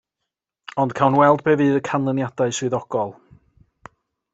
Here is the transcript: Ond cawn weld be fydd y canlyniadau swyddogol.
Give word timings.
Ond 0.83 0.95
cawn 0.99 1.19
weld 1.21 1.43
be 1.49 1.55
fydd 1.61 1.77
y 1.81 1.83
canlyniadau 1.91 2.59
swyddogol. 2.61 3.15